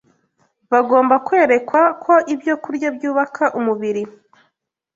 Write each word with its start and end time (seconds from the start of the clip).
Bagomba 0.71 1.15
kwerekwa 1.27 1.81
ko 2.03 2.13
ibyokurya 2.33 2.87
byubaka 2.95 3.43
umubiri 3.59 4.03